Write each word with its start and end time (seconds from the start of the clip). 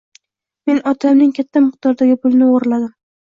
Men 0.69 0.79
otamning 0.91 1.35
katta 1.39 1.63
miqdordagi 1.65 2.17
pulini 2.25 2.49
o‘g‘irladim. 2.57 2.91